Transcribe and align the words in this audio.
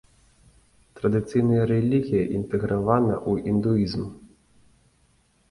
Традыцыйная 0.99 1.65
рэлігія 1.73 2.23
інтэгравана 2.39 3.13
ў 3.29 3.53
індуізм. 3.53 4.03